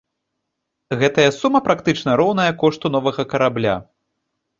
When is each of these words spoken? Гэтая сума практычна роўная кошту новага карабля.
Гэтая 1.01 1.25
сума 1.39 1.59
практычна 1.67 2.15
роўная 2.21 2.47
кошту 2.65 2.85
новага 2.95 3.27
карабля. 3.35 3.75